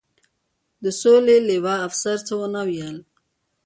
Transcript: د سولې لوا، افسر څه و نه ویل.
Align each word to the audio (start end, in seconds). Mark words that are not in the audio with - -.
د 0.83 0.85
سولې 1.01 1.37
لوا، 1.49 1.75
افسر 1.87 2.17
څه 2.27 2.33
و 2.39 2.41
نه 2.53 2.61
ویل. 2.67 2.97